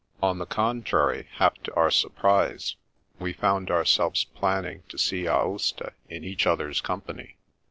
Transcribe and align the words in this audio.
On 0.19 0.39
the 0.39 0.47
contrary, 0.47 1.27
half 1.33 1.61
to 1.61 1.75
our 1.75 1.91
surprise, 1.91 2.75
we 3.19 3.33
found 3.33 3.69
ourselves 3.69 4.23
planning 4.23 4.81
to 4.89 4.97
see 4.97 5.27
Aosta 5.27 5.93
in 6.09 6.23
each 6.23 6.47
other's 6.47 6.81
company. 6.81 7.37